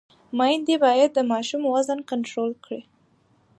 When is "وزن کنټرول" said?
1.73-2.51